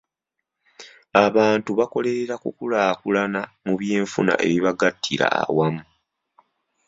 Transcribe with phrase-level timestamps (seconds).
[1.25, 5.83] Abantu bakolerera kukulaakulana mu byenfuna ebibagattira awamu.